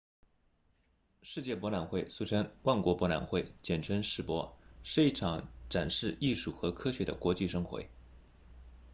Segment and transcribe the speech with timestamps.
[1.21, 7.87] 世界博览会俗称万国博览会简称世博是一场展示艺术和科学的国际盛会